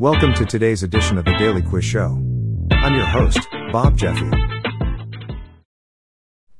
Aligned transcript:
Welcome 0.00 0.32
to 0.34 0.44
today's 0.46 0.84
edition 0.84 1.18
of 1.18 1.24
the 1.24 1.36
Daily 1.38 1.60
Quiz 1.60 1.84
Show. 1.84 2.22
I'm 2.70 2.94
your 2.94 3.04
host, 3.04 3.40
Bob 3.72 3.96
Jeffy. 3.96 4.30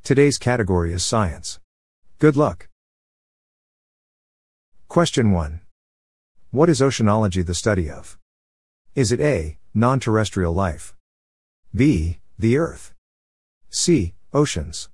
Today's 0.02 0.38
category 0.38 0.92
is 0.92 1.04
science. 1.04 1.60
Good 2.18 2.36
luck. 2.36 2.68
Question 4.88 5.30
1. 5.30 5.60
What 6.50 6.68
is 6.68 6.80
oceanology 6.80 7.46
the 7.46 7.54
study 7.54 7.88
of? 7.88 8.18
Is 8.96 9.12
it 9.12 9.20
A. 9.20 9.56
Non 9.72 10.00
terrestrial 10.00 10.52
life? 10.52 10.96
B. 11.72 12.18
The 12.40 12.58
Earth? 12.58 12.92
C. 13.70 14.14
Oceans? 14.34 14.88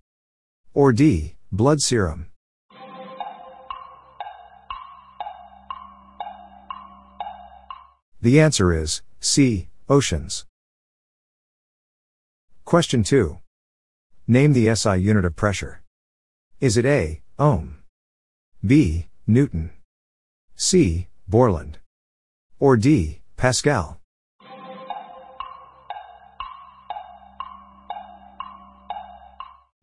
Or 0.75 0.93
D. 0.93 1.37
Blood 1.51 1.81
serum? 1.81 2.27
The 8.25 8.41
answer 8.41 8.73
is 8.73 9.03
C. 9.21 9.69
Oceans. 9.87 10.47
Question 12.65 13.03
2. 13.05 13.39
Name 14.27 14.55
the 14.55 14.75
SI 14.75 14.97
unit 14.97 15.27
of 15.27 15.37
pressure. 15.37 15.83
Is 16.59 16.79
it 16.79 16.87
A. 16.87 17.21
Ohm? 17.39 17.83
B. 18.65 19.09
Newton? 19.27 19.73
C. 20.57 21.09
Borland? 21.29 21.81
Or 22.59 22.79
D. 22.79 23.21
Pascal? 23.37 24.01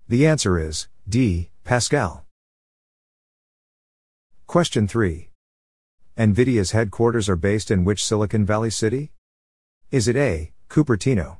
The 0.09 0.25
answer 0.25 0.57
is 0.57 0.87
D. 1.07 1.51
Pascal. 1.63 2.25
Question 4.47 4.87
3. 4.87 5.30
NVIDIA's 6.21 6.69
headquarters 6.69 7.27
are 7.27 7.35
based 7.35 7.71
in 7.71 7.83
which 7.83 8.05
Silicon 8.05 8.45
Valley 8.45 8.69
city? 8.69 9.11
Is 9.89 10.07
it 10.07 10.15
A. 10.15 10.51
Cupertino? 10.69 11.37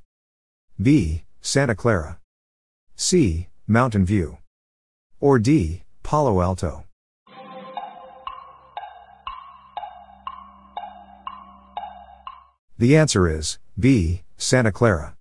B. 0.82 1.24
Santa 1.40 1.76
Clara? 1.76 2.18
C. 2.96 3.50
Mountain 3.68 4.06
View? 4.06 4.40
Or 5.20 5.38
D. 5.38 5.84
Palo 6.02 6.42
Alto? 6.42 6.86
The 12.80 12.98
answer 12.98 13.30
is 13.30 13.60
B. 13.80 14.24
Santa 14.38 14.72
Clara. 14.72 15.16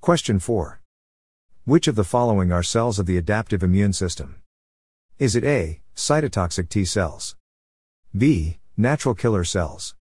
Question 0.00 0.40
4. 0.40 0.80
Which 1.64 1.86
of 1.86 1.94
the 1.94 2.02
following 2.02 2.50
are 2.50 2.64
cells 2.64 2.98
of 2.98 3.06
the 3.06 3.16
adaptive 3.16 3.62
immune 3.62 3.92
system? 3.92 4.42
Is 5.20 5.36
it 5.36 5.44
A. 5.44 5.80
Cytotoxic 5.96 6.68
T 6.68 6.84
cells? 6.84 7.36
B. 8.14 8.58
Natural 8.76 9.14
killer 9.14 9.44
cells? 9.44 9.94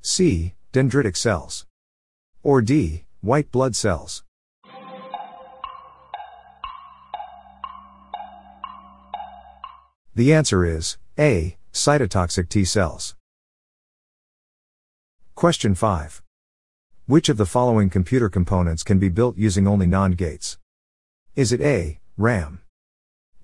C. 0.00 0.54
Dendritic 0.72 1.16
cells? 1.16 1.66
Or 2.44 2.62
D. 2.62 3.06
White 3.22 3.50
blood 3.50 3.74
cells? 3.74 4.22
The 10.14 10.32
answer 10.32 10.64
is 10.64 10.96
A. 11.18 11.56
Cytotoxic 11.72 12.48
T 12.48 12.64
cells. 12.64 13.16
Question 15.34 15.74
5. 15.74 16.22
Which 17.06 17.28
of 17.28 17.36
the 17.36 17.46
following 17.46 17.90
computer 17.90 18.28
components 18.28 18.84
can 18.84 19.00
be 19.00 19.08
built 19.08 19.36
using 19.36 19.66
only 19.66 19.86
NAND 19.86 20.16
gates? 20.16 20.56
Is 21.34 21.52
it 21.52 21.60
A. 21.60 21.98
RAM? 22.16 22.60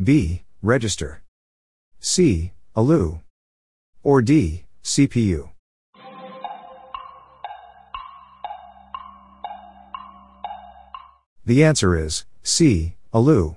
B. 0.03 0.45
Register. 0.62 1.23
C. 2.05 2.51
ALU. 2.75 3.21
Or 4.03 4.23
D. 4.23 4.65
CPU. 4.83 5.51
The 11.47 11.62
answer 11.62 11.97
is 11.97 12.25
C. 12.43 12.97
ALU. 13.12 13.55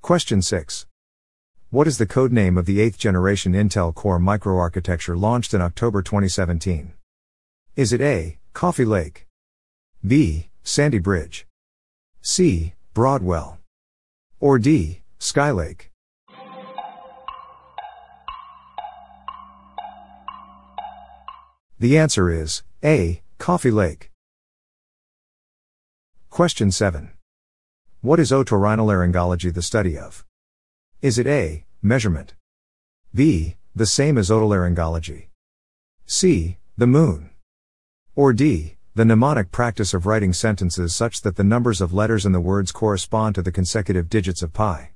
Question 0.00 0.42
6. 0.42 0.86
What 1.70 1.88
is 1.88 1.98
the 1.98 2.06
code 2.06 2.30
name 2.30 2.56
of 2.56 2.66
the 2.66 2.78
8th 2.78 2.98
generation 2.98 3.52
Intel 3.52 3.92
Core 3.92 4.20
microarchitecture 4.20 5.20
launched 5.20 5.52
in 5.52 5.60
October 5.60 6.02
2017? 6.02 6.92
Is 7.74 7.92
it 7.92 8.00
A. 8.00 8.38
Coffee 8.52 8.84
Lake? 8.84 9.26
B. 10.06 10.50
Sandy 10.62 11.00
Bridge? 11.00 11.48
C. 12.20 12.74
Broadwell? 12.94 13.58
Or 14.38 14.60
D. 14.60 15.00
Skylake. 15.18 15.91
The 21.82 21.98
answer 21.98 22.30
is 22.30 22.62
A. 22.84 23.22
Coffee 23.38 23.72
Lake. 23.72 24.12
Question 26.30 26.70
7. 26.70 27.10
What 28.02 28.20
is 28.20 28.30
otorhinolaryngology 28.30 29.52
the 29.52 29.62
study 29.62 29.98
of? 29.98 30.24
Is 31.00 31.18
it 31.18 31.26
A. 31.26 31.64
Measurement? 31.82 32.34
B. 33.12 33.56
The 33.74 33.86
same 33.86 34.16
as 34.16 34.30
otolaryngology? 34.30 35.26
C. 36.06 36.56
The 36.78 36.86
moon? 36.86 37.30
Or 38.14 38.32
D 38.32 38.76
the 38.94 39.04
mnemonic 39.04 39.50
practice 39.50 39.92
of 39.92 40.06
writing 40.06 40.32
sentences 40.32 40.94
such 40.94 41.22
that 41.22 41.34
the 41.34 41.42
numbers 41.42 41.80
of 41.80 41.92
letters 41.92 42.24
in 42.24 42.30
the 42.30 42.40
words 42.40 42.70
correspond 42.70 43.34
to 43.34 43.42
the 43.42 43.50
consecutive 43.50 44.08
digits 44.08 44.42
of 44.42 44.52
pi. 44.52 44.90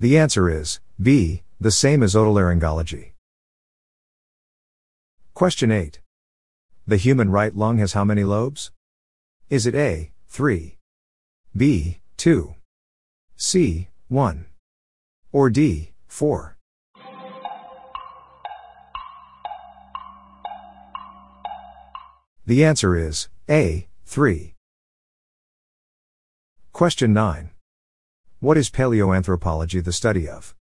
The 0.00 0.16
answer 0.16 0.48
is 0.48 0.78
B, 1.02 1.42
the 1.60 1.72
same 1.72 2.04
as 2.04 2.14
otolaryngology. 2.14 3.14
Question 5.34 5.72
8. 5.72 5.98
The 6.86 6.96
human 6.96 7.30
right 7.30 7.52
lung 7.54 7.78
has 7.78 7.94
how 7.94 8.04
many 8.04 8.22
lobes? 8.22 8.70
Is 9.50 9.66
it 9.66 9.74
A, 9.74 10.12
3, 10.28 10.76
B, 11.56 11.98
2, 12.16 12.54
C, 13.36 13.88
1, 14.06 14.46
or 15.32 15.50
D, 15.50 15.90
4? 16.06 16.56
The 22.46 22.64
answer 22.64 22.94
is 22.94 23.28
A, 23.50 23.88
3. 24.06 24.54
Question 26.72 27.12
9. 27.12 27.50
What 28.40 28.56
is 28.56 28.70
paleoanthropology 28.70 29.82
the 29.82 29.92
study 29.92 30.28
of? 30.28 30.54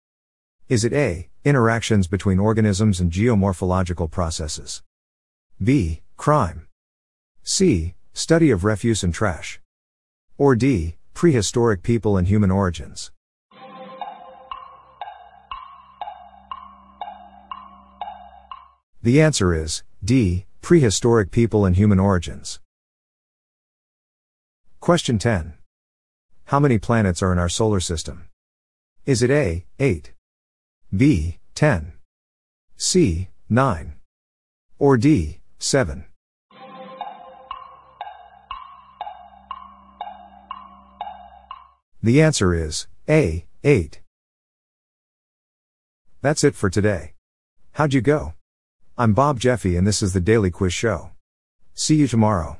Is 0.70 0.86
it 0.86 0.94
A, 0.94 1.30
interactions 1.44 2.08
between 2.08 2.40
organisms 2.40 3.00
and 3.00 3.12
geomorphological 3.12 4.10
processes? 4.10 4.82
B, 5.62 6.02
crime? 6.18 6.68
C, 7.44 7.96
study 8.14 8.50
of 8.50 8.64
refuse 8.64 9.04
and 9.04 9.14
trash? 9.14 9.60
Or 10.38 10.56
D, 10.56 10.96
prehistoric 11.14 11.84
people 11.84 12.18
and 12.18 12.28
human 12.28 12.50
origins? 12.50 13.12
The 19.04 19.22
answer 19.22 19.54
is 19.54 19.84
D, 20.04 20.46
Prehistoric 20.66 21.30
people 21.30 21.64
and 21.64 21.76
human 21.76 22.00
origins. 22.00 22.60
Question 24.80 25.20
10. 25.20 25.54
How 26.50 26.60
many 26.60 26.78
planets 26.78 27.24
are 27.24 27.32
in 27.32 27.40
our 27.40 27.50
solar 27.50 27.80
system? 27.80 28.28
Is 29.08 29.24
it 29.24 29.32
A, 29.32 29.66
8, 29.80 30.14
B, 30.96 31.40
10, 31.56 31.94
C, 32.78 33.30
9, 33.50 33.96
or 34.78 34.96
D, 34.98 35.40
7? 35.58 36.06
The 42.04 42.22
answer 42.22 42.54
is 42.54 42.86
A, 43.10 43.46
8. 43.64 44.02
That's 46.22 46.44
it 46.44 46.54
for 46.54 46.70
today. 46.70 47.14
How'd 47.72 47.96
you 47.96 48.02
go? 48.02 48.36
I'm 49.00 49.14
Bob 49.14 49.40
Jeffy 49.40 49.76
and 49.76 49.88
this 49.88 50.04
is 50.04 50.14
the 50.14 50.22
Daily 50.22 50.52
Quiz 50.52 50.74
Show. 50.74 51.10
See 51.74 51.96
you 51.96 52.08
tomorrow. 52.08 52.60